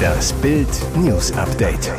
Das 0.00 0.32
Bild 0.34 0.68
News 0.96 1.32
Update. 1.32 1.92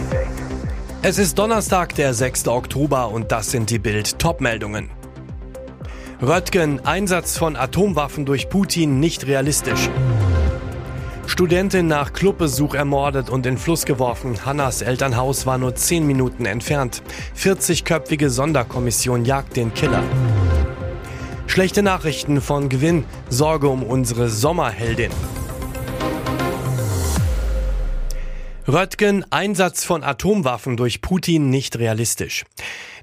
Es 1.01 1.17
ist 1.17 1.37
Donnerstag, 1.37 1.95
der 1.95 2.13
6. 2.13 2.47
Oktober 2.47 3.09
und 3.09 3.31
das 3.31 3.51
sind 3.51 3.69
die 3.69 3.79
Bild 3.79 4.19
Topmeldungen. 4.19 4.89
Röttgen, 6.21 6.85
Einsatz 6.85 7.37
von 7.37 7.55
Atomwaffen 7.55 8.25
durch 8.25 8.49
Putin 8.49 8.99
nicht 8.99 9.25
realistisch. 9.25 9.89
Studentin 11.25 11.87
nach 11.87 12.13
Clubbesuch 12.13 12.75
ermordet 12.75 13.29
und 13.29 13.45
in 13.45 13.57
Fluss 13.57 13.85
geworfen. 13.85 14.45
Hannas 14.45 14.81
Elternhaus 14.81 15.45
war 15.45 15.57
nur 15.57 15.73
10 15.73 16.05
Minuten 16.05 16.45
entfernt. 16.45 17.01
40-köpfige 17.37 18.29
Sonderkommission 18.29 19.25
jagt 19.25 19.55
den 19.55 19.73
Killer. 19.73 20.03
Schlechte 21.47 21.83
Nachrichten 21.83 22.41
von 22.41 22.69
Gewinn, 22.69 23.05
Sorge 23.29 23.69
um 23.69 23.81
unsere 23.83 24.29
Sommerheldin. 24.29 25.11
Röttgen, 28.71 29.25
Einsatz 29.31 29.83
von 29.83 30.01
Atomwaffen 30.01 30.77
durch 30.77 31.01
Putin 31.01 31.49
nicht 31.49 31.77
realistisch. 31.77 32.45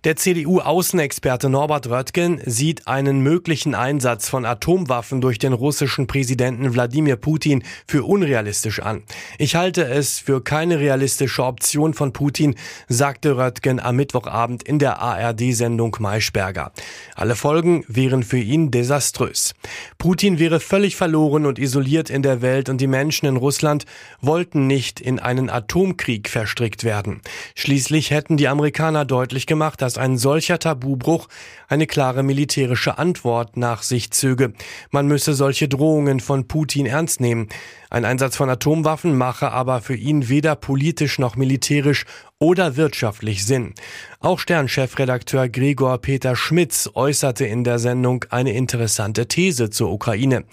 Der 0.05 0.15
CDU-Außenexperte 0.15 1.48
Norbert 1.48 1.91
Röttgen 1.91 2.41
sieht 2.47 2.87
einen 2.87 3.20
möglichen 3.20 3.75
Einsatz 3.75 4.29
von 4.29 4.45
Atomwaffen 4.45 5.21
durch 5.21 5.41
den 5.41 5.52
russischen 5.52 6.07
Präsidenten 6.07 6.73
Wladimir 6.73 7.16
Putin 7.16 7.65
für 7.84 8.05
unrealistisch 8.05 8.80
an. 8.80 9.02
Ich 9.38 9.57
halte 9.57 9.84
es 9.88 10.21
für 10.21 10.41
keine 10.43 10.79
realistische 10.79 11.43
Option 11.43 11.95
von 11.95 12.12
Putin, 12.12 12.55
sagte 12.87 13.37
Röttgen 13.37 13.80
am 13.80 13.97
Mittwochabend 13.97 14.62
in 14.62 14.79
der 14.79 15.01
ARD-Sendung 15.02 15.97
Maischberger. 15.99 16.71
Alle 17.16 17.35
Folgen 17.35 17.85
wären 17.88 18.23
für 18.23 18.38
ihn 18.38 18.71
desaströs. 18.71 19.57
Putin 19.99 20.38
wäre 20.38 20.60
völlig 20.60 20.95
verloren 20.95 21.45
und 21.45 21.59
isoliert 21.59 22.09
in 22.09 22.23
der 22.23 22.41
Welt 22.41 22.69
und 22.69 22.80
die 22.80 22.87
Menschen 22.87 23.27
in 23.27 23.37
Russland 23.37 23.85
wollten 24.21 24.69
nicht 24.69 25.01
in 25.01 25.19
einen 25.19 25.51
Atomkrieg 25.51 26.29
verstrickt 26.29 26.85
werden. 26.85 27.21
Schließlich 27.57 28.13
hätten 28.13 28.37
die 28.37 28.46
Amerikaner 28.46 29.04
deutlich 29.04 29.46
gemacht, 29.46 29.82
dass 29.89 29.97
ein 29.97 30.19
solcher 30.19 30.59
Tabubruch 30.59 31.29
eine 31.67 31.87
klare 31.87 32.23
militärische 32.23 32.99
Antwort 32.99 33.57
nach 33.57 33.83
sich 33.83 34.11
zöge. 34.11 34.53
Man 34.91 35.07
müsse 35.07 35.33
solche 35.33 35.67
Drohungen 35.67 36.21
von 36.21 36.47
Putin 36.47 36.85
ernst 36.85 37.23
nehmen. 37.23 37.49
Ein 37.89 38.05
Einsatz 38.05 38.37
von 38.37 38.51
Atomwaffen 38.51 39.16
mache 39.16 39.51
aber 39.51 39.81
für 39.81 39.95
ihn 39.95 40.29
weder 40.29 40.57
politisch 40.57 41.19
noch 41.19 41.37
militärisch 41.37 42.05
oder 42.39 42.77
wirtschaftlich 42.77 43.47
Sinn. 43.47 43.73
Auch 44.21 44.39
Stern-Chefredakteur 44.41 45.49
Gregor 45.49 45.97
Peter 45.97 46.37
Schmitz 46.37 46.91
äußerte 46.93 47.47
in 47.47 47.65
der 47.65 47.79
Sendung 47.79 48.27
eine 48.29 48.53
interessante 48.53 49.27
These 49.27 49.71
zur 49.71 49.91
Ukraine. 49.91 50.45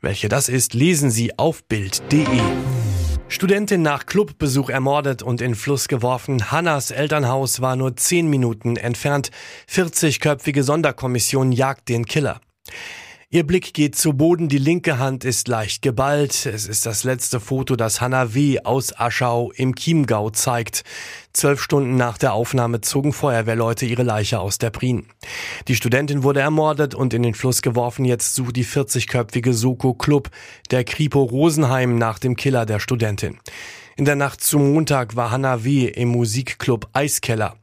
Welche 0.00 0.28
das 0.28 0.48
ist, 0.48 0.74
lesen 0.74 1.12
Sie 1.12 1.38
auf 1.38 1.62
Bild.de. 1.62 2.26
Studentin 3.32 3.82
nach 3.82 4.06
Clubbesuch 4.06 4.70
ermordet 4.70 5.22
und 5.22 5.40
in 5.40 5.54
Fluss 5.54 5.86
geworfen. 5.86 6.50
Hannas 6.50 6.90
Elternhaus 6.90 7.60
war 7.60 7.76
nur 7.76 7.94
zehn 7.94 8.28
Minuten 8.28 8.76
entfernt. 8.76 9.30
40-köpfige 9.68 10.64
Sonderkommission 10.64 11.52
jagt 11.52 11.88
den 11.88 12.06
Killer. 12.06 12.40
Ihr 13.32 13.46
Blick 13.46 13.74
geht 13.74 13.94
zu 13.94 14.14
Boden, 14.14 14.48
die 14.48 14.58
linke 14.58 14.98
Hand 14.98 15.24
ist 15.24 15.46
leicht 15.46 15.82
geballt. 15.82 16.46
Es 16.46 16.66
ist 16.66 16.84
das 16.84 17.04
letzte 17.04 17.38
Foto, 17.38 17.76
das 17.76 18.00
Hanna 18.00 18.34
W. 18.34 18.58
aus 18.64 18.92
Aschau 18.98 19.52
im 19.54 19.76
Chiemgau 19.76 20.30
zeigt. 20.30 20.82
Zwölf 21.32 21.62
Stunden 21.62 21.94
nach 21.94 22.18
der 22.18 22.32
Aufnahme 22.32 22.80
zogen 22.80 23.12
Feuerwehrleute 23.12 23.86
ihre 23.86 24.02
Leiche 24.02 24.40
aus 24.40 24.58
der 24.58 24.70
Prien. 24.70 25.06
Die 25.68 25.76
Studentin 25.76 26.24
wurde 26.24 26.40
ermordet 26.40 26.96
und 26.96 27.14
in 27.14 27.22
den 27.22 27.34
Fluss 27.34 27.62
geworfen. 27.62 28.04
Jetzt 28.04 28.34
sucht 28.34 28.56
die 28.56 28.66
40-köpfige 28.66 29.52
Soko 29.52 29.94
Club 29.94 30.30
der 30.72 30.82
Kripo 30.82 31.22
Rosenheim 31.22 31.98
nach 31.98 32.18
dem 32.18 32.34
Killer 32.34 32.66
der 32.66 32.80
Studentin. 32.80 33.38
In 33.96 34.06
der 34.06 34.16
Nacht 34.16 34.42
zum 34.42 34.72
Montag 34.72 35.14
war 35.14 35.30
Hanna 35.30 35.62
W. 35.62 35.84
im 35.84 36.08
Musikclub 36.08 36.88
Eiskeller. 36.94 37.54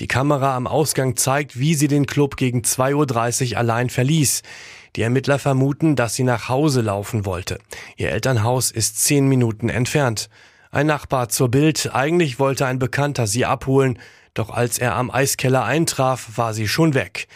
Die 0.00 0.06
Kamera 0.06 0.54
am 0.54 0.66
Ausgang 0.66 1.16
zeigt, 1.16 1.58
wie 1.58 1.74
sie 1.74 1.88
den 1.88 2.04
Club 2.04 2.36
gegen 2.36 2.60
2.30 2.60 3.52
Uhr 3.52 3.58
allein 3.58 3.88
verließ. 3.88 4.42
Die 4.96 5.02
Ermittler 5.02 5.38
vermuten, 5.38 5.96
dass 5.96 6.14
sie 6.14 6.24
nach 6.24 6.48
Hause 6.48 6.80
laufen 6.80 7.26
wollte. 7.26 7.58
Ihr 7.96 8.10
Elternhaus 8.10 8.70
ist 8.70 9.02
zehn 9.02 9.26
Minuten 9.26 9.68
entfernt. 9.68 10.28
Ein 10.70 10.86
Nachbar 10.86 11.28
zur 11.28 11.50
Bild, 11.50 11.90
eigentlich 11.92 12.38
wollte 12.38 12.66
ein 12.66 12.78
Bekannter 12.78 13.26
sie 13.26 13.44
abholen, 13.44 13.98
doch 14.34 14.50
als 14.50 14.78
er 14.78 14.96
am 14.96 15.10
Eiskeller 15.10 15.64
eintraf, 15.64 16.30
war 16.36 16.54
sie 16.54 16.68
schon 16.68 16.94
weg. 16.94 17.28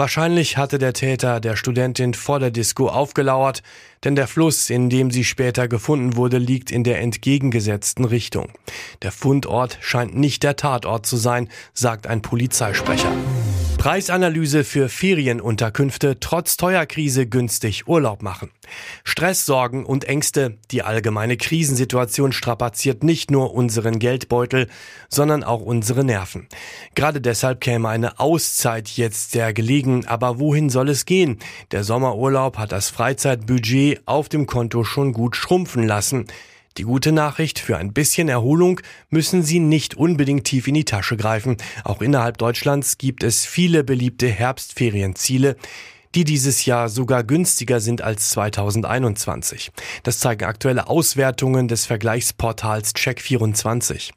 Wahrscheinlich 0.00 0.56
hatte 0.56 0.78
der 0.78 0.94
Täter 0.94 1.40
der 1.40 1.56
Studentin 1.56 2.14
vor 2.14 2.40
der 2.40 2.50
Disco 2.50 2.88
aufgelauert, 2.88 3.62
denn 4.02 4.16
der 4.16 4.26
Fluss, 4.26 4.70
in 4.70 4.88
dem 4.88 5.10
sie 5.10 5.24
später 5.24 5.68
gefunden 5.68 6.16
wurde, 6.16 6.38
liegt 6.38 6.70
in 6.70 6.84
der 6.84 7.00
entgegengesetzten 7.00 8.06
Richtung. 8.06 8.50
Der 9.02 9.12
Fundort 9.12 9.76
scheint 9.82 10.16
nicht 10.16 10.42
der 10.42 10.56
Tatort 10.56 11.04
zu 11.04 11.18
sein, 11.18 11.50
sagt 11.74 12.06
ein 12.06 12.22
Polizeisprecher. 12.22 13.12
Preisanalyse 13.80 14.62
für 14.62 14.90
Ferienunterkünfte 14.90 16.20
trotz 16.20 16.58
Teuerkrise 16.58 17.26
günstig 17.26 17.88
Urlaub 17.88 18.20
machen. 18.20 18.50
Stress, 19.04 19.46
Sorgen 19.46 19.86
und 19.86 20.04
Ängste. 20.04 20.58
Die 20.70 20.82
allgemeine 20.82 21.38
Krisensituation 21.38 22.32
strapaziert 22.32 23.02
nicht 23.02 23.30
nur 23.30 23.54
unseren 23.54 23.98
Geldbeutel, 23.98 24.68
sondern 25.08 25.42
auch 25.42 25.62
unsere 25.62 26.04
Nerven. 26.04 26.46
Gerade 26.94 27.22
deshalb 27.22 27.62
käme 27.62 27.88
eine 27.88 28.20
Auszeit 28.20 28.86
jetzt 28.90 29.30
sehr 29.30 29.54
gelegen. 29.54 30.06
Aber 30.06 30.38
wohin 30.38 30.68
soll 30.68 30.90
es 30.90 31.06
gehen? 31.06 31.38
Der 31.70 31.82
Sommerurlaub 31.82 32.58
hat 32.58 32.72
das 32.72 32.90
Freizeitbudget 32.90 34.02
auf 34.04 34.28
dem 34.28 34.44
Konto 34.44 34.84
schon 34.84 35.14
gut 35.14 35.36
schrumpfen 35.36 35.84
lassen. 35.84 36.26
Die 36.80 36.86
gute 36.86 37.12
Nachricht, 37.12 37.58
für 37.58 37.76
ein 37.76 37.92
bisschen 37.92 38.30
Erholung 38.30 38.80
müssen 39.10 39.42
Sie 39.42 39.58
nicht 39.58 39.96
unbedingt 39.96 40.44
tief 40.44 40.66
in 40.66 40.72
die 40.72 40.86
Tasche 40.86 41.18
greifen. 41.18 41.58
Auch 41.84 42.00
innerhalb 42.00 42.38
Deutschlands 42.38 42.96
gibt 42.96 43.22
es 43.22 43.44
viele 43.44 43.84
beliebte 43.84 44.28
Herbstferienziele 44.28 45.56
die 46.16 46.24
dieses 46.24 46.64
Jahr 46.64 46.88
sogar 46.88 47.22
günstiger 47.22 47.78
sind 47.78 48.02
als 48.02 48.30
2021. 48.30 49.70
Das 50.02 50.18
zeigen 50.18 50.44
aktuelle 50.44 50.88
Auswertungen 50.88 51.68
des 51.68 51.86
Vergleichsportals 51.86 52.96
Check24. 52.96 54.10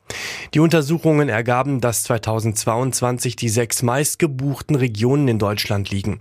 Die 0.56 0.60
Untersuchungen 0.60 1.30
ergaben, 1.30 1.82
dass 1.82 2.02
2022 2.06 3.36
die 3.36 3.50
sechs 3.50 3.84
meistgebuchten 3.84 4.76
Regionen 4.76 5.28
in 5.28 5.38
Deutschland 5.38 5.92
liegen 5.92 6.20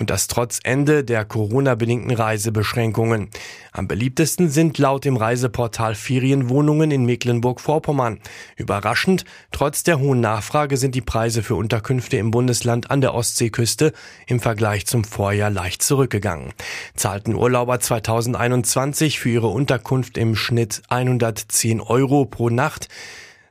und 0.00 0.10
das 0.10 0.26
trotz 0.26 0.58
Ende 0.64 1.04
der 1.04 1.24
Corona-bedingten 1.24 2.10
Reisebeschränkungen. 2.10 3.28
Am 3.70 3.86
beliebtesten 3.86 4.48
sind 4.48 4.78
laut 4.78 5.04
dem 5.04 5.16
Reiseportal 5.16 5.94
Ferienwohnungen 5.94 6.90
in 6.90 7.04
Mecklenburg-Vorpommern. 7.04 8.18
Überraschend, 8.56 9.24
trotz 9.52 9.82
der 9.82 10.00
hohen 10.00 10.20
Nachfrage 10.20 10.78
sind 10.78 10.94
die 10.94 11.02
Preise 11.02 11.42
für 11.42 11.54
Unterkünfte 11.54 12.16
im 12.16 12.30
Bundesland 12.30 12.90
an 12.90 13.02
der 13.02 13.14
Ostseeküste 13.14 13.92
im 14.26 14.40
Vergleich 14.40 14.86
zum 14.86 15.04
Vorjahr 15.04 15.50
leicht 15.50 15.82
zurückgegangen. 15.82 16.54
Zahlten 16.96 17.34
Urlauber 17.34 17.78
2021 17.78 19.20
für 19.20 19.28
ihre 19.28 19.48
Unterkunft 19.48 20.16
im 20.16 20.34
Schnitt 20.34 20.82
110 20.88 21.82
Euro 21.82 22.24
pro 22.24 22.48
Nacht, 22.48 22.88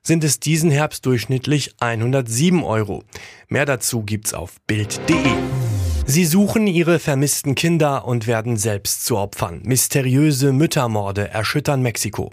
sind 0.01 0.23
es 0.23 0.39
diesen 0.39 0.71
Herbst 0.71 1.05
durchschnittlich 1.05 1.75
107 1.79 2.63
Euro. 2.63 3.03
Mehr 3.47 3.65
dazu 3.65 4.01
gibt's 4.01 4.33
auf 4.33 4.55
Bild.de. 4.65 5.68
Sie 6.05 6.25
suchen 6.25 6.67
ihre 6.67 6.99
vermissten 6.99 7.55
Kinder 7.55 8.05
und 8.05 8.27
werden 8.27 8.57
selbst 8.57 9.05
zu 9.05 9.17
Opfern. 9.17 9.61
Mysteriöse 9.63 10.51
Müttermorde 10.51 11.29
erschüttern 11.29 11.81
Mexiko. 11.81 12.31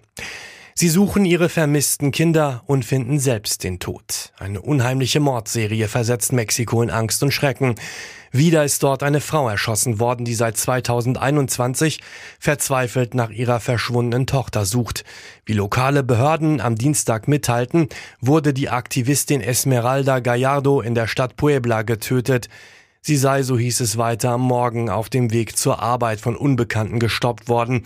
Sie 0.78 0.90
suchen 0.90 1.24
ihre 1.24 1.48
vermissten 1.48 2.10
Kinder 2.10 2.62
und 2.66 2.84
finden 2.84 3.18
selbst 3.18 3.64
den 3.64 3.78
Tod. 3.78 4.32
Eine 4.38 4.60
unheimliche 4.60 5.20
Mordserie 5.20 5.88
versetzt 5.88 6.34
Mexiko 6.34 6.82
in 6.82 6.90
Angst 6.90 7.22
und 7.22 7.32
Schrecken. 7.32 7.76
Wieder 8.30 8.62
ist 8.62 8.82
dort 8.82 9.02
eine 9.02 9.22
Frau 9.22 9.48
erschossen 9.48 10.00
worden, 10.00 10.26
die 10.26 10.34
seit 10.34 10.58
2021 10.58 12.00
verzweifelt 12.38 13.14
nach 13.14 13.30
ihrer 13.30 13.58
verschwundenen 13.58 14.26
Tochter 14.26 14.66
sucht. 14.66 15.04
Wie 15.46 15.54
lokale 15.54 16.02
Behörden 16.02 16.60
am 16.60 16.76
Dienstag 16.76 17.26
mitteilten, 17.26 17.88
wurde 18.20 18.52
die 18.52 18.68
Aktivistin 18.68 19.40
Esmeralda 19.40 20.18
Gallardo 20.18 20.82
in 20.82 20.94
der 20.94 21.06
Stadt 21.06 21.36
Puebla 21.38 21.80
getötet. 21.80 22.50
Sie 23.06 23.16
sei, 23.16 23.44
so 23.44 23.56
hieß 23.56 23.78
es 23.82 23.98
weiter, 23.98 24.30
am 24.30 24.40
Morgen 24.40 24.90
auf 24.90 25.08
dem 25.08 25.30
Weg 25.32 25.56
zur 25.56 25.80
Arbeit 25.80 26.20
von 26.20 26.34
Unbekannten 26.34 26.98
gestoppt 26.98 27.46
worden, 27.46 27.84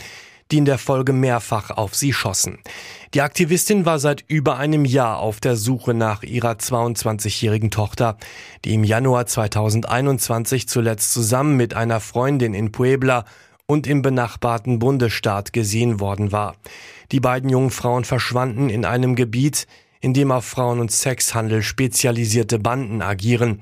die 0.50 0.56
in 0.56 0.64
der 0.64 0.78
Folge 0.78 1.12
mehrfach 1.12 1.70
auf 1.70 1.94
sie 1.94 2.14
schossen. 2.14 2.56
Die 3.12 3.20
Aktivistin 3.20 3.84
war 3.84 3.99
seit 3.99 4.25
über 4.28 4.56
einem 4.56 4.87
Jahr 4.87 5.19
auf 5.19 5.38
der 5.38 5.56
Suche 5.56 5.93
nach 5.93 6.22
ihrer 6.22 6.52
22-jährigen 6.52 7.70
Tochter, 7.70 8.17
die 8.64 8.72
im 8.72 8.82
Januar 8.82 9.26
2021 9.26 10.67
zuletzt 10.67 11.12
zusammen 11.12 11.55
mit 11.55 11.75
einer 11.75 12.00
Freundin 12.00 12.55
in 12.55 12.73
Puebla 12.73 13.26
und 13.66 13.87
im 13.87 14.00
benachbarten 14.00 14.78
Bundesstaat 14.78 15.52
gesehen 15.52 16.00
worden 16.00 16.32
war. 16.32 16.56
Die 17.12 17.20
beiden 17.20 17.50
jungen 17.50 17.69
Frauen 17.69 18.06
verschwanden 18.06 18.70
in 18.70 18.87
einem 18.87 19.16
Gebiet, 19.16 19.66
in 20.00 20.14
dem 20.14 20.32
auf 20.32 20.46
Frauen- 20.46 20.81
und 20.81 20.90
Sexhandel 20.90 21.62
spezialisierte 21.62 22.58
Banden 22.58 23.02
agieren. 23.02 23.61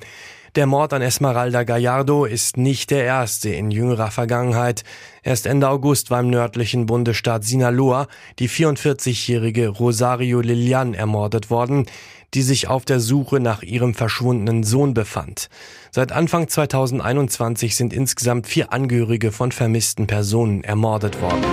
Der 0.58 0.66
Mord 0.66 0.92
an 0.92 1.02
Esmeralda 1.02 1.62
Gallardo 1.62 2.24
ist 2.24 2.56
nicht 2.56 2.90
der 2.90 3.04
erste 3.04 3.48
in 3.48 3.70
jüngerer 3.70 4.10
Vergangenheit. 4.10 4.82
Erst 5.22 5.46
Ende 5.46 5.68
August 5.68 6.10
war 6.10 6.18
im 6.18 6.30
nördlichen 6.30 6.86
Bundesstaat 6.86 7.44
Sinaloa 7.44 8.08
die 8.40 8.48
44-jährige 8.48 9.68
Rosario 9.68 10.40
Lilian 10.40 10.94
ermordet 10.94 11.48
worden, 11.48 11.86
die 12.34 12.42
sich 12.42 12.66
auf 12.66 12.84
der 12.84 12.98
Suche 12.98 13.38
nach 13.38 13.62
ihrem 13.62 13.94
verschwundenen 13.94 14.64
Sohn 14.64 14.94
befand. 14.94 15.48
Seit 15.92 16.10
Anfang 16.10 16.48
2021 16.48 17.76
sind 17.76 17.92
insgesamt 17.92 18.48
vier 18.48 18.72
Angehörige 18.72 19.30
von 19.30 19.52
vermissten 19.52 20.08
Personen 20.08 20.64
ermordet 20.64 21.22
worden. 21.22 21.44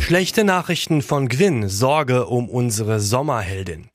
Schlechte 0.00 0.44
Nachrichten 0.44 1.02
von 1.02 1.28
Gwyn, 1.28 1.68
Sorge 1.68 2.24
um 2.24 2.48
unsere 2.48 3.00
Sommerheldin. 3.00 3.90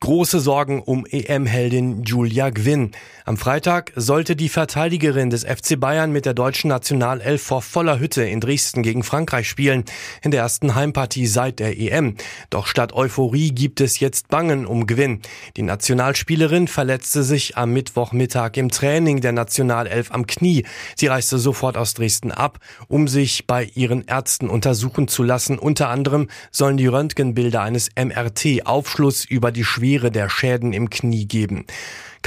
Große 0.00 0.38
Sorgen 0.38 0.80
um 0.80 1.06
EM-Heldin 1.06 2.04
Julia 2.04 2.50
Gwynn. 2.50 2.92
Am 3.24 3.36
Freitag 3.36 3.92
sollte 3.96 4.36
die 4.36 4.48
Verteidigerin 4.48 5.28
des 5.28 5.44
FC 5.44 5.78
Bayern 5.78 6.12
mit 6.12 6.24
der 6.24 6.34
deutschen 6.34 6.68
Nationalelf 6.68 7.42
vor 7.42 7.62
voller 7.62 7.98
Hütte 7.98 8.22
in 8.22 8.40
Dresden 8.40 8.82
gegen 8.82 9.02
Frankreich 9.02 9.48
spielen, 9.48 9.84
in 10.22 10.30
der 10.30 10.42
ersten 10.42 10.76
Heimpartie 10.76 11.26
seit 11.26 11.58
der 11.58 11.78
EM. 11.78 12.14
Doch 12.48 12.66
statt 12.68 12.92
Euphorie 12.92 13.50
gibt 13.50 13.80
es 13.80 13.98
jetzt 13.98 14.28
Bangen 14.28 14.66
um 14.66 14.86
Gwynn. 14.86 15.20
Die 15.56 15.62
Nationalspielerin 15.62 16.68
verletzte 16.68 17.24
sich 17.24 17.56
am 17.56 17.72
Mittwochmittag 17.72 18.52
im 18.54 18.70
Training 18.70 19.20
der 19.20 19.32
Nationalelf 19.32 20.12
am 20.12 20.26
Knie. 20.26 20.64
Sie 20.96 21.08
reiste 21.08 21.38
sofort 21.38 21.76
aus 21.76 21.94
Dresden 21.94 22.30
ab, 22.30 22.60
um 22.86 23.08
sich 23.08 23.46
bei 23.48 23.64
ihren 23.74 24.06
Ärzten 24.06 24.48
untersuchen 24.48 25.08
zu 25.08 25.24
lassen. 25.24 25.58
Unter 25.58 25.88
anderem 25.88 26.28
sollen 26.52 26.76
die 26.76 26.86
Röntgenbilder 26.86 27.62
eines 27.62 27.90
MRT 27.96 28.64
Aufschluss 28.64 29.24
über 29.24 29.50
die 29.50 29.64
Schwierigkeiten 29.64 29.87
Schwere 29.88 30.10
der 30.10 30.28
Schäden 30.28 30.74
im 30.74 30.90
Knie 30.90 31.24
geben. 31.24 31.64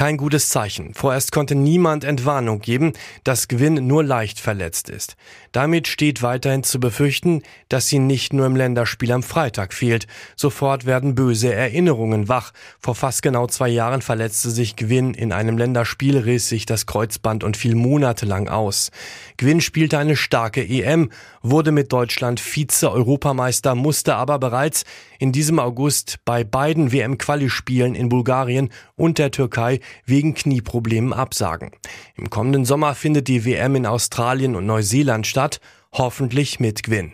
Kein 0.02 0.18
gutes 0.18 0.50
Zeichen. 0.50 0.96
Vorerst 0.96 1.32
konnte 1.32 1.54
niemand 1.54 2.04
Entwarnung 2.04 2.60
geben, 2.60 2.94
dass 3.24 3.48
Gwyn 3.48 3.86
nur 3.86 4.04
leicht 4.04 4.40
verletzt 4.40 4.90
ist. 4.90 5.16
Damit 5.52 5.88
steht 5.88 6.24
weiterhin 6.24 6.64
zu 6.64 6.80
befürchten, 6.80 7.44
dass 7.70 7.88
sie 7.88 8.00
nicht 8.00 8.34
nur 8.34 8.48
im 8.48 8.56
Länderspiel 8.56 9.12
am 9.12 9.22
Freitag 9.22 9.76
fehlt. 9.76 10.08
Sofort 10.36 10.88
werden 10.88 11.14
böse 11.14 11.54
Erinnerungen 11.54 12.30
wach. 12.30 12.52
Vor 12.80 12.96
fast 12.96 13.22
genau 13.22 13.46
zwei 13.46 13.70
Jahren 13.70 14.02
verletzte 14.02 14.50
sich 14.50 14.76
Gwyn 14.76 15.14
in 15.14 15.32
einem 15.32 15.60
Länderspiel, 15.60 16.18
riss 16.18 16.50
sich 16.50 16.66
das 16.66 16.88
Kreuzband 16.88 17.44
und 17.44 17.56
fiel 17.56 17.76
monatelang 17.76 18.48
aus. 18.48 18.90
Gwyn 19.38 19.62
spielte 19.62 20.00
eine 20.00 20.16
starke 20.16 20.68
EM, 20.68 21.12
wurde 21.44 21.72
mit 21.72 21.94
Deutschland 21.94 22.40
Vize-Europameister, 22.40 23.76
musste 23.76 24.16
aber 24.16 24.40
bereits 24.40 24.84
in 25.20 25.32
diesem 25.32 25.60
August 25.60 26.18
bei 26.26 26.44
beiden 26.44 26.92
WM-Quali-Spielen 26.92 27.94
in 27.94 28.10
Bulgarien 28.10 28.70
und 28.96 29.20
der 29.20 29.30
Türkei 29.30 29.80
wegen 30.06 30.34
Knieproblemen 30.34 31.14
absagen. 31.14 31.72
Im 32.16 32.30
kommenden 32.30 32.66
Sommer 32.66 32.96
findet 32.96 33.28
die 33.28 33.46
WM 33.46 33.76
in 33.76 33.86
Australien 33.86 34.56
und 34.56 34.66
Neuseeland 34.66 35.28
statt, 35.28 35.60
hoffentlich 35.94 36.60
mit 36.60 36.84
Gewinn. 36.84 37.14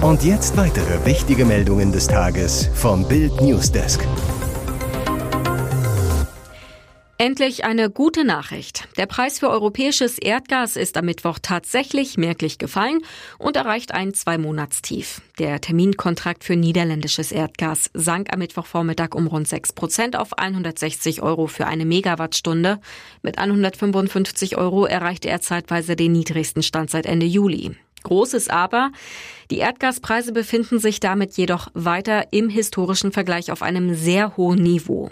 Und 0.00 0.22
jetzt 0.22 0.56
weitere 0.56 1.04
wichtige 1.06 1.44
Meldungen 1.44 1.90
des 1.90 2.08
Tages 2.08 2.68
vom 2.74 3.08
Bild 3.08 3.40
Newsdesk. 3.40 4.06
Endlich 7.16 7.64
eine 7.64 7.90
gute 7.90 8.24
Nachricht. 8.24 8.88
Der 8.96 9.06
Preis 9.06 9.38
für 9.38 9.48
europäisches 9.48 10.18
Erdgas 10.18 10.74
ist 10.74 10.96
am 10.96 11.04
Mittwoch 11.04 11.38
tatsächlich 11.40 12.16
merklich 12.16 12.58
gefallen 12.58 13.02
und 13.38 13.56
erreicht 13.56 13.92
ein 13.92 14.14
Zwei-Monatstief. 14.14 15.20
Der 15.38 15.60
Terminkontrakt 15.60 16.42
für 16.42 16.56
niederländisches 16.56 17.30
Erdgas 17.30 17.88
sank 17.94 18.32
am 18.32 18.40
Mittwochvormittag 18.40 19.14
um 19.14 19.28
rund 19.28 19.46
6 19.46 19.74
Prozent 19.74 20.16
auf 20.16 20.36
160 20.36 21.22
Euro 21.22 21.46
für 21.46 21.68
eine 21.68 21.84
Megawattstunde. 21.84 22.80
Mit 23.22 23.38
155 23.38 24.56
Euro 24.56 24.84
erreichte 24.84 25.28
er 25.28 25.40
zeitweise 25.40 25.94
den 25.94 26.10
niedrigsten 26.10 26.64
Stand 26.64 26.90
seit 26.90 27.06
Ende 27.06 27.26
Juli. 27.26 27.76
Großes 28.02 28.48
Aber. 28.48 28.90
Die 29.52 29.58
Erdgaspreise 29.58 30.32
befinden 30.32 30.80
sich 30.80 30.98
damit 30.98 31.36
jedoch 31.36 31.68
weiter 31.74 32.32
im 32.32 32.48
historischen 32.48 33.12
Vergleich 33.12 33.52
auf 33.52 33.62
einem 33.62 33.94
sehr 33.94 34.36
hohen 34.36 34.62
Niveau. 34.62 35.10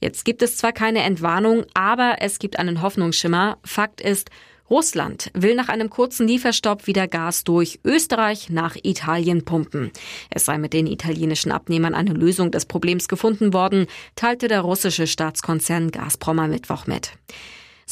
Jetzt 0.00 0.24
gibt 0.24 0.42
es 0.42 0.56
zwar 0.56 0.72
keine 0.72 1.02
Entwarnung, 1.02 1.64
aber 1.74 2.16
es 2.20 2.38
gibt 2.38 2.58
einen 2.58 2.82
Hoffnungsschimmer. 2.82 3.58
Fakt 3.64 4.00
ist, 4.00 4.30
Russland 4.70 5.30
will 5.34 5.56
nach 5.56 5.68
einem 5.68 5.90
kurzen 5.90 6.28
Lieferstopp 6.28 6.86
wieder 6.86 7.08
Gas 7.08 7.42
durch 7.42 7.80
Österreich 7.84 8.50
nach 8.50 8.76
Italien 8.82 9.44
pumpen. 9.44 9.90
Es 10.30 10.44
sei 10.44 10.58
mit 10.58 10.72
den 10.72 10.86
italienischen 10.86 11.50
Abnehmern 11.50 11.94
eine 11.94 12.12
Lösung 12.12 12.52
des 12.52 12.66
Problems 12.66 13.08
gefunden 13.08 13.52
worden, 13.52 13.86
teilte 14.14 14.46
der 14.46 14.60
russische 14.60 15.08
Staatskonzern 15.08 15.90
Gazprom 15.90 16.38
am 16.38 16.50
Mittwoch 16.50 16.86
mit. 16.86 17.12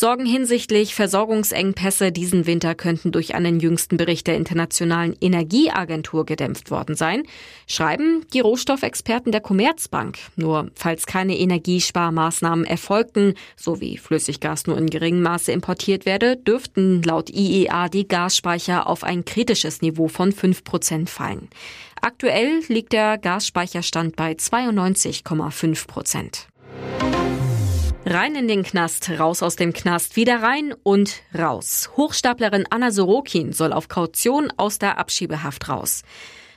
Sorgen 0.01 0.27
hinsichtlich 0.27 0.95
Versorgungsengpässe 0.95 2.13
diesen 2.13 2.47
Winter 2.47 2.77
könnten 2.77 3.11
durch 3.11 3.35
einen 3.35 3.59
jüngsten 3.59 3.97
Bericht 3.97 4.29
der 4.29 4.37
Internationalen 4.37 5.17
Energieagentur 5.21 6.25
gedämpft 6.25 6.71
worden 6.71 6.95
sein, 6.95 7.25
schreiben 7.67 8.25
die 8.33 8.39
Rohstoffexperten 8.39 9.33
der 9.33 9.41
Commerzbank. 9.41 10.19
Nur 10.37 10.71
falls 10.77 11.07
keine 11.07 11.37
Energiesparmaßnahmen 11.37 12.65
erfolgten, 12.65 13.35
so 13.57 13.81
wie 13.81 13.99
Flüssiggas 13.99 14.69
nur 14.69 14.79
in 14.79 14.87
geringem 14.87 15.23
Maße 15.23 15.51
importiert 15.51 16.07
werde, 16.07 16.37
dürften 16.37 17.03
laut 17.03 17.29
IEA 17.29 17.89
die 17.89 18.07
Gasspeicher 18.07 18.87
auf 18.87 19.03
ein 19.03 19.25
kritisches 19.25 19.83
Niveau 19.83 20.07
von 20.07 20.31
5 20.31 20.63
Prozent 20.63 21.11
fallen. 21.11 21.49
Aktuell 22.01 22.61
liegt 22.69 22.93
der 22.93 23.19
Gasspeicherstand 23.19 24.15
bei 24.15 24.35
92,5 24.35 25.89
Prozent. 25.89 26.47
Rein 28.11 28.37
in 28.37 28.49
den 28.49 28.63
Knast, 28.63 29.11
raus 29.21 29.43
aus 29.43 29.57
dem 29.57 29.75
Knast, 29.75 30.17
wieder 30.17 30.41
rein 30.43 30.75
und 30.83 31.21
raus. 31.39 31.91
Hochstaplerin 31.95 32.65
Anna 32.71 32.91
Sorokin 32.91 33.53
soll 33.53 33.71
auf 33.71 33.89
Kaution 33.89 34.51
aus 34.57 34.79
der 34.79 34.97
Abschiebehaft 34.97 35.69
raus. 35.69 36.05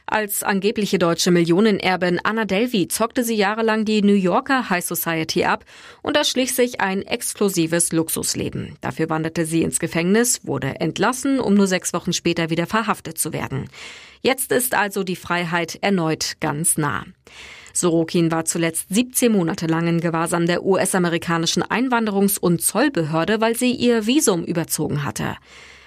Als 0.06 0.44
angebliche 0.44 0.98
deutsche 0.98 1.30
Millionenerbin 1.30 2.22
Anna 2.24 2.46
Delvey 2.46 2.88
zockte 2.88 3.26
sie 3.26 3.36
jahrelang 3.36 3.84
die 3.84 4.02
New 4.02 4.14
Yorker 4.14 4.70
High 4.70 4.86
Society 4.86 5.44
ab 5.44 5.66
und 6.02 6.16
erschlich 6.16 6.56
sich 6.56 6.80
ein 6.80 7.02
exklusives 7.02 7.92
Luxusleben. 7.92 8.78
Dafür 8.80 9.10
wanderte 9.10 9.46
sie 9.46 9.62
ins 9.62 9.82
Gefängnis, 9.82 10.48
wurde 10.48 10.80
entlassen, 10.80 11.42
um 11.42 11.56
nur 11.56 11.68
sechs 11.68 11.92
Wochen 11.92 12.14
später 12.14 12.50
wieder 12.50 12.66
verhaftet 12.66 13.18
zu 13.18 13.34
werden. 13.34 13.70
Jetzt 14.22 14.54
ist 14.54 14.74
also 14.74 15.04
die 15.04 15.18
Freiheit 15.18 15.80
erneut 15.82 16.38
ganz 16.40 16.78
nah. 16.78 17.04
Sorokin 17.74 18.32
war 18.32 18.46
zuletzt 18.46 18.88
17 18.90 19.32
Monate 19.32 19.68
lang 19.68 19.88
in 19.88 20.02
Gewahrsam 20.02 20.46
der 20.46 20.64
US-amerikanischen 20.66 21.64
Einwanderungs- 21.64 22.40
und 22.40 22.62
Zollbehörde, 22.62 23.42
weil 23.42 23.56
sie 23.56 23.72
ihr 23.72 24.06
Visum 24.06 24.44
überzogen 24.44 25.04
hatte. 25.04 25.36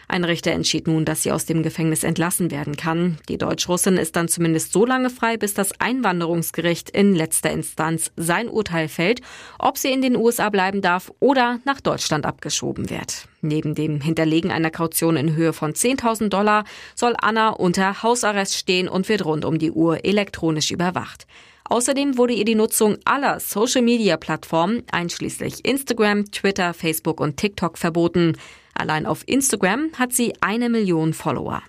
Ein 0.06 0.24
Richter 0.24 0.52
entschied 0.52 0.86
nun, 0.86 1.04
dass 1.04 1.22
sie 1.22 1.32
aus 1.32 1.46
dem 1.46 1.62
Gefängnis 1.62 2.04
entlassen 2.04 2.50
werden 2.50 2.76
kann. 2.76 3.18
Die 3.28 3.38
Deutschrussin 3.38 3.96
ist 3.96 4.16
dann 4.16 4.28
zumindest 4.28 4.72
so 4.72 4.84
lange 4.84 5.10
frei, 5.10 5.36
bis 5.36 5.54
das 5.54 5.80
Einwanderungsgericht 5.80 6.90
in 6.90 7.14
letzter 7.14 7.50
Instanz 7.50 8.10
sein 8.16 8.48
Urteil 8.48 8.88
fällt, 8.88 9.22
ob 9.58 9.78
sie 9.78 9.92
in 9.92 10.02
den 10.02 10.16
USA 10.16 10.50
bleiben 10.50 10.82
darf 10.82 11.12
oder 11.20 11.60
nach 11.64 11.80
Deutschland 11.80 12.26
abgeschoben 12.26 12.90
wird. 12.90 13.28
Neben 13.40 13.74
dem 13.74 14.00
Hinterlegen 14.00 14.50
einer 14.50 14.70
Kaution 14.70 15.16
in 15.16 15.34
Höhe 15.34 15.52
von 15.52 15.72
10.000 15.72 16.28
Dollar 16.28 16.64
soll 16.94 17.14
Anna 17.18 17.50
unter 17.50 18.02
Hausarrest 18.02 18.54
stehen 18.56 18.88
und 18.88 19.08
wird 19.08 19.24
rund 19.24 19.44
um 19.44 19.58
die 19.58 19.70
Uhr 19.70 20.04
elektronisch 20.04 20.70
überwacht. 20.70 21.26
Außerdem 21.68 22.18
wurde 22.18 22.34
ihr 22.34 22.44
die 22.44 22.54
Nutzung 22.54 22.98
aller 23.04 23.40
Social-Media-Plattformen 23.40 24.82
einschließlich 24.92 25.64
Instagram, 25.64 26.30
Twitter, 26.30 26.74
Facebook 26.74 27.20
und 27.20 27.36
TikTok 27.38 27.78
verboten. 27.78 28.36
Allein 28.74 29.06
auf 29.06 29.22
Instagram 29.26 29.90
hat 29.98 30.12
sie 30.12 30.34
eine 30.40 30.68
Million 30.68 31.14
Follower. 31.14 31.62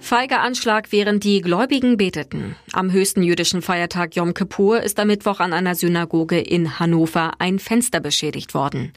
Feiger 0.00 0.40
Anschlag, 0.40 0.90
während 0.90 1.22
die 1.22 1.42
Gläubigen 1.42 1.98
beteten. 1.98 2.56
Am 2.72 2.90
höchsten 2.90 3.22
jüdischen 3.22 3.60
Feiertag 3.60 4.16
Yom 4.16 4.32
Kippur 4.32 4.82
ist 4.82 4.98
am 4.98 5.08
Mittwoch 5.08 5.38
an 5.38 5.52
einer 5.52 5.74
Synagoge 5.74 6.40
in 6.40 6.78
Hannover 6.78 7.32
ein 7.38 7.58
Fenster 7.58 8.00
beschädigt 8.00 8.54
worden. 8.54 8.94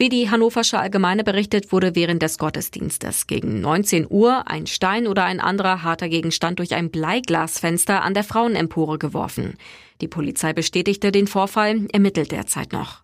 Wie 0.00 0.08
die 0.08 0.30
Hannoversche 0.30 0.78
Allgemeine 0.78 1.24
berichtet, 1.24 1.72
wurde 1.72 1.94
während 1.94 2.22
des 2.22 2.38
Gottesdienstes 2.38 3.26
gegen 3.26 3.60
19 3.60 4.06
Uhr 4.08 4.48
ein 4.48 4.66
Stein 4.66 5.06
oder 5.06 5.24
ein 5.24 5.40
anderer 5.40 5.82
harter 5.82 6.08
Gegenstand 6.08 6.58
durch 6.58 6.72
ein 6.72 6.90
Bleiglasfenster 6.90 8.00
an 8.00 8.14
der 8.14 8.24
Frauenempore 8.24 8.96
geworfen. 8.96 9.58
Die 10.00 10.08
Polizei 10.08 10.54
bestätigte 10.54 11.12
den 11.12 11.26
Vorfall, 11.26 11.86
ermittelt 11.92 12.32
derzeit 12.32 12.72
noch. 12.72 13.02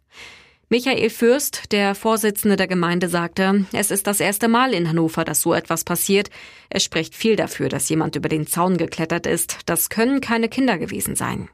Michael 0.71 1.11
Fürst, 1.11 1.71
der 1.71 1.95
Vorsitzende 1.95 2.57
der 2.57 2.67
Gemeinde, 2.67 3.11
sagte, 3.11 3.67
es 3.75 3.91
ist 3.91 4.07
das 4.07 4.19
erste 4.19 4.49
Mal 4.49 4.73
in 4.73 4.89
Hannover, 4.89 5.27
dass 5.27 5.43
so 5.43 5.53
etwas 5.53 5.85
passiert. 5.85 6.31
Es 6.71 6.83
spricht 6.83 7.15
viel 7.15 7.37
dafür, 7.37 7.69
dass 7.69 7.91
jemand 7.91 8.17
über 8.17 8.31
den 8.31 8.47
Zaun 8.47 8.79
geklettert 8.79 9.27
ist. 9.27 9.59
Das 9.67 9.91
können 9.91 10.23
keine 10.23 10.49
Kinder 10.49 10.79
gewesen 10.79 11.15
sein. 11.15 11.51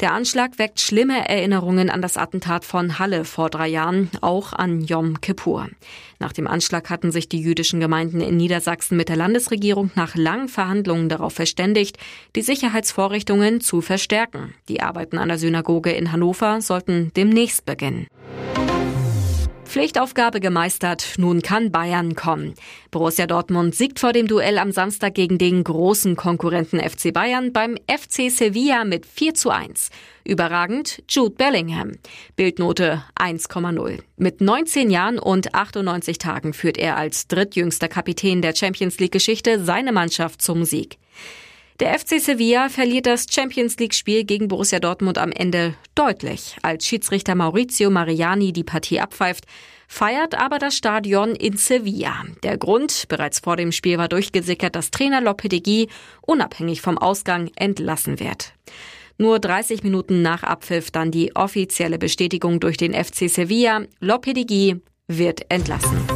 Der 0.00 0.12
Anschlag 0.12 0.58
weckt 0.58 0.78
schlimme 0.78 1.26
Erinnerungen 1.26 1.88
an 1.88 2.02
das 2.02 2.18
Attentat 2.18 2.66
von 2.66 2.98
Halle 2.98 3.24
vor 3.24 3.48
drei 3.48 3.66
Jahren, 3.66 4.10
auch 4.20 4.52
an 4.52 4.82
Yom 4.82 5.22
Kippur. 5.22 5.70
Nach 6.18 6.34
dem 6.34 6.46
Anschlag 6.46 6.90
hatten 6.90 7.10
sich 7.10 7.30
die 7.30 7.40
jüdischen 7.40 7.80
Gemeinden 7.80 8.20
in 8.20 8.36
Niedersachsen 8.36 8.98
mit 8.98 9.08
der 9.08 9.16
Landesregierung 9.16 9.90
nach 9.94 10.14
langen 10.14 10.48
Verhandlungen 10.48 11.08
darauf 11.08 11.32
verständigt, 11.32 11.96
die 12.34 12.42
Sicherheitsvorrichtungen 12.42 13.62
zu 13.62 13.80
verstärken. 13.80 14.52
Die 14.68 14.82
Arbeiten 14.82 15.16
an 15.16 15.28
der 15.28 15.38
Synagoge 15.38 15.92
in 15.92 16.12
Hannover 16.12 16.60
sollten 16.60 17.10
demnächst 17.16 17.64
beginnen. 17.64 18.06
Pflichtaufgabe 19.66 20.40
gemeistert, 20.40 21.14
nun 21.18 21.42
kann 21.42 21.70
Bayern 21.70 22.14
kommen. 22.14 22.54
Borussia 22.90 23.26
Dortmund 23.26 23.74
siegt 23.74 23.98
vor 23.98 24.12
dem 24.12 24.28
Duell 24.28 24.58
am 24.58 24.72
Samstag 24.72 25.14
gegen 25.14 25.38
den 25.38 25.64
großen 25.64 26.16
Konkurrenten 26.16 26.78
FC 26.78 27.12
Bayern 27.12 27.52
beim 27.52 27.76
FC 27.86 28.30
Sevilla 28.30 28.84
mit 28.84 29.04
4 29.04 29.34
zu 29.34 29.50
1. 29.50 29.90
Überragend 30.24 31.02
Jude 31.08 31.34
Bellingham. 31.34 31.92
Bildnote 32.36 33.02
1,0. 33.18 33.98
Mit 34.16 34.40
19 34.40 34.90
Jahren 34.90 35.18
und 35.18 35.54
98 35.54 36.18
Tagen 36.18 36.52
führt 36.54 36.78
er 36.78 36.96
als 36.96 37.26
drittjüngster 37.26 37.88
Kapitän 37.88 38.42
der 38.42 38.54
Champions 38.54 38.98
League 38.98 39.12
Geschichte 39.12 39.62
seine 39.62 39.92
Mannschaft 39.92 40.40
zum 40.40 40.64
Sieg. 40.64 40.98
Der 41.78 41.98
FC 41.98 42.18
Sevilla 42.18 42.70
verliert 42.70 43.04
das 43.04 43.26
Champions 43.30 43.76
League-Spiel 43.76 44.24
gegen 44.24 44.48
Borussia 44.48 44.80
Dortmund 44.80 45.18
am 45.18 45.30
Ende 45.30 45.74
deutlich. 45.94 46.56
Als 46.62 46.86
Schiedsrichter 46.86 47.34
Maurizio 47.34 47.90
Mariani 47.90 48.54
die 48.54 48.64
Partie 48.64 48.98
abpfeift, 48.98 49.44
feiert 49.86 50.34
aber 50.34 50.58
das 50.58 50.74
Stadion 50.74 51.34
in 51.34 51.58
Sevilla. 51.58 52.24
Der 52.42 52.56
Grund, 52.56 53.04
bereits 53.08 53.40
vor 53.40 53.56
dem 53.56 53.72
Spiel 53.72 53.98
war 53.98 54.08
durchgesickert, 54.08 54.74
dass 54.74 54.90
Trainer 54.90 55.20
Lopetegui 55.20 55.88
unabhängig 56.22 56.80
vom 56.80 56.96
Ausgang 56.96 57.50
entlassen 57.56 58.20
wird. 58.20 58.54
Nur 59.18 59.38
30 59.38 59.82
Minuten 59.82 60.22
nach 60.22 60.44
Abpfiff 60.44 60.90
dann 60.90 61.10
die 61.10 61.36
offizielle 61.36 61.98
Bestätigung 61.98 62.58
durch 62.58 62.78
den 62.78 62.94
FC 62.94 63.28
Sevilla. 63.28 63.82
Lopetegui 64.00 64.80
wird 65.08 65.50
entlassen. 65.50 66.15